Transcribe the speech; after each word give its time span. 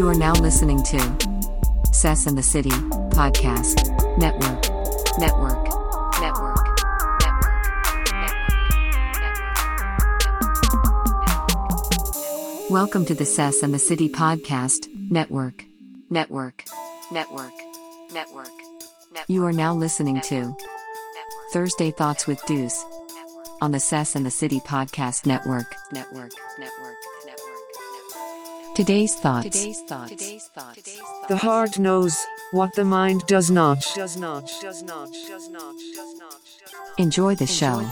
You 0.00 0.08
are 0.08 0.14
now 0.14 0.32
listening 0.32 0.82
to 0.84 0.98
Sess 1.92 2.26
and 2.26 2.38
the 2.38 2.42
City 2.42 2.70
Podcast 2.70 3.90
Network. 4.16 4.62
Network. 5.18 5.62
Network. 6.18 6.56
Network. 7.20 7.60
Welcome 12.70 13.04
to 13.04 13.14
the 13.14 13.26
Sess 13.26 13.62
and 13.62 13.74
the 13.74 13.78
City 13.78 14.08
Podcast 14.08 14.88
Network. 15.10 15.66
Network. 16.08 16.64
Network. 17.12 17.52
Network. 18.10 18.48
You 19.28 19.44
are 19.44 19.52
now 19.52 19.74
listening 19.74 20.22
to 20.22 20.56
Thursday 21.52 21.90
Thoughts 21.90 22.26
with 22.26 22.42
Deuce 22.46 22.82
on 23.60 23.72
the 23.72 23.80
Sess 23.80 24.16
and 24.16 24.24
the 24.24 24.30
City 24.30 24.60
Podcast 24.60 25.26
Network. 25.26 25.76
Network. 25.92 26.32
Network. 26.58 26.96
Thoughts. 27.26 27.49
Today's 28.74 29.14
thoughts. 29.16 29.44
Today's 29.44 29.80
thoughts. 29.82 31.00
The 31.28 31.36
heart 31.36 31.78
knows 31.78 32.16
what 32.52 32.72
the 32.76 32.84
mind 32.84 33.26
does 33.26 33.50
not. 33.50 33.84
Does 33.96 34.16
not. 34.16 34.48
Does 34.62 34.82
not. 34.84 35.12
Does 35.26 35.48
not. 35.48 35.74
Does 35.94 36.18
not. 36.18 36.34
Enjoy 36.96 37.34
the 37.34 37.46
show. 37.46 37.84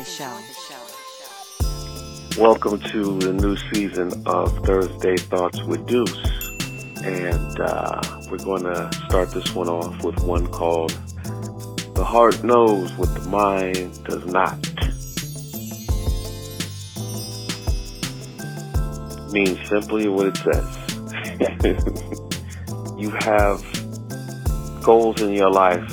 Welcome 2.41 2.79
to 2.81 3.19
the 3.19 3.33
new 3.33 3.57
season 3.75 4.23
of 4.27 4.57
Thursday 4.65 5.17
Thoughts 5.17 5.61
with 5.65 5.85
Deuce. 5.87 6.17
And 7.03 7.61
uh, 7.61 8.01
we're 8.31 8.39
going 8.39 8.63
to 8.63 8.89
start 9.09 9.33
this 9.33 9.53
one 9.55 9.69
off 9.69 10.05
with 10.05 10.23
one 10.23 10.47
called 10.47 10.97
The 11.95 12.05
Heart 12.05 12.45
Knows 12.45 12.93
What 12.93 13.13
the 13.15 13.29
Mind 13.29 14.05
Does 14.05 14.25
Not. 14.27 14.68
Means 19.33 19.59
simply 19.69 20.09
what 20.09 20.27
it 20.27 20.37
says. 20.37 20.79
you 22.99 23.11
have 23.11 23.63
goals 24.83 25.21
in 25.21 25.33
your 25.33 25.51
life 25.51 25.89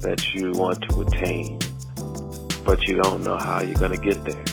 that 0.00 0.34
you 0.34 0.52
want 0.52 0.80
to 0.88 1.00
attain, 1.02 1.58
but 2.64 2.86
you 2.86 2.96
don't 3.02 3.22
know 3.24 3.36
how 3.36 3.60
you're 3.60 3.74
going 3.74 3.92
to 3.92 3.98
get 3.98 4.22
there. 4.24 4.44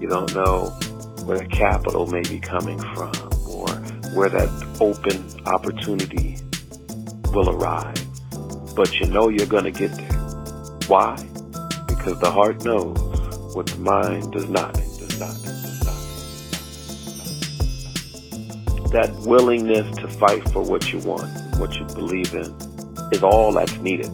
You 0.00 0.08
don't 0.08 0.34
know 0.34 0.70
where 1.24 1.38
the 1.38 1.46
capital 1.46 2.06
may 2.06 2.22
be 2.22 2.40
coming 2.40 2.78
from 2.78 3.12
or 3.46 3.68
where 4.14 4.28
that 4.28 4.48
open 4.80 5.46
opportunity 5.46 6.36
will 7.32 7.50
arrive. 7.50 7.94
But 8.74 8.98
you 8.98 9.06
know 9.06 9.28
you're 9.28 9.46
going 9.46 9.64
to 9.64 9.70
get 9.70 9.92
there. 9.92 10.12
Why? 10.86 11.16
Because 11.86 12.18
the 12.20 12.30
heart 12.30 12.64
knows 12.64 12.96
what 13.54 13.66
the 13.66 13.78
mind 13.78 14.32
does 14.32 14.48
not. 14.48 14.74
Does 14.74 15.20
not. 15.20 15.57
That 18.92 19.14
willingness 19.26 19.94
to 19.96 20.08
fight 20.08 20.48
for 20.50 20.62
what 20.62 20.92
you 20.92 20.98
want, 21.00 21.28
what 21.58 21.74
you 21.74 21.84
believe 21.86 22.32
in, 22.34 22.54
is 23.12 23.22
all 23.22 23.52
that's 23.52 23.76
needed. 23.78 24.06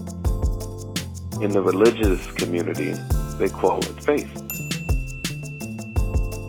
In 1.41 1.51
the 1.51 1.63
religious 1.63 2.31
community, 2.33 2.95
they 3.39 3.49
call 3.49 3.79
it 3.79 4.03
faith. 4.03 4.31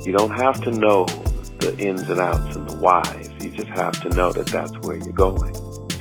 You 0.06 0.14
don't 0.14 0.32
have 0.32 0.62
to 0.64 0.72
know 0.72 1.06
the 1.60 1.76
ins 1.80 2.10
and 2.10 2.20
outs 2.20 2.56
and 2.56 2.70
the 2.70 2.78
whys. 2.78 3.30
You 3.42 3.50
just 3.50 3.70
have 3.70 4.00
to 4.02 4.10
know 4.10 4.32
that 4.32 4.48
that's 4.48 4.72
where 4.80 4.98
you're 4.98 5.14
going. 5.14 5.54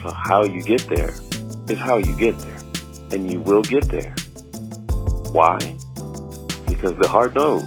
So 0.02 0.10
how 0.10 0.44
you 0.44 0.62
get 0.62 0.86
there 0.88 1.14
is 1.68 1.78
how 1.78 1.96
you 1.96 2.14
get 2.16 2.38
there. 2.38 2.58
And 3.12 3.30
you 3.30 3.40
will 3.40 3.62
get 3.62 3.88
there. 3.88 4.14
Why? 5.32 5.58
Because 6.68 6.96
the 7.00 7.08
heart 7.08 7.34
knows 7.34 7.62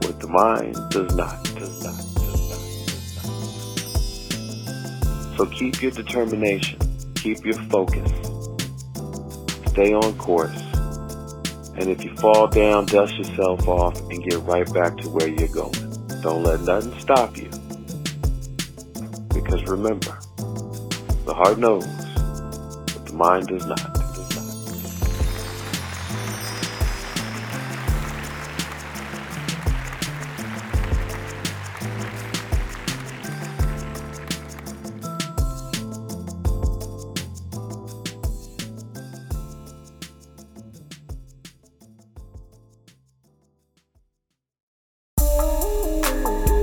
what 0.00 0.18
the 0.20 0.28
mind 0.28 0.76
does 0.90 1.14
not 1.14 1.44
does 1.54 1.84
not. 1.84 2.09
So 5.40 5.46
keep 5.46 5.80
your 5.80 5.90
determination, 5.90 6.78
keep 7.14 7.46
your 7.46 7.54
focus, 7.70 8.10
stay 9.68 9.94
on 9.94 10.14
course. 10.18 10.60
And 11.78 11.88
if 11.88 12.04
you 12.04 12.14
fall 12.16 12.46
down, 12.46 12.84
dust 12.84 13.16
yourself 13.16 13.66
off 13.66 13.98
and 14.10 14.22
get 14.22 14.38
right 14.40 14.70
back 14.74 14.98
to 14.98 15.08
where 15.08 15.28
you're 15.28 15.48
going. 15.48 15.72
Don't 16.20 16.42
let 16.42 16.60
nothing 16.60 16.92
stop 17.00 17.38
you. 17.38 17.48
Because 19.32 19.62
remember, 19.66 20.20
the 21.24 21.32
heart 21.34 21.58
knows, 21.58 21.86
but 21.86 23.06
the 23.06 23.14
mind 23.14 23.48
does 23.48 23.64
not. 23.64 23.99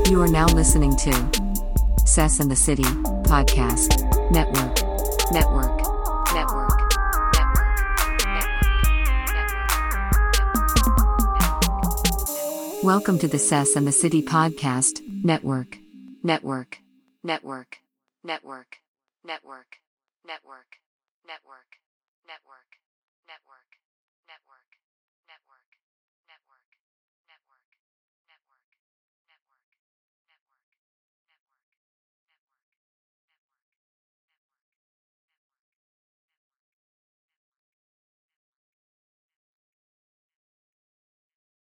You 0.09 0.21
are 0.21 0.27
now 0.29 0.45
listening 0.45 0.95
to 0.95 1.11
Sess 2.05 2.39
and 2.39 2.49
the 2.49 2.55
City 2.55 2.83
Podcast 3.27 3.99
Network. 4.31 4.77
Network. 5.33 5.81
Network. 6.33 6.79
Network. 7.35 7.67
Network. 8.23 8.55
Network. 11.35 12.83
Welcome 12.83 13.19
to 13.19 13.27
the 13.27 13.37
Sess 13.37 13.75
and 13.75 13.85
the 13.85 13.91
City 13.91 14.21
Podcast 14.21 15.01
Network. 15.25 15.77
Network. 16.23 16.79
Network. 17.21 17.79
Network. 18.23 18.77
Network. 19.25 19.75
Network. 20.25 20.79
Network. 21.27 21.75
Network. 22.25 22.79
Network. 23.27 23.75
Network. 24.25 24.86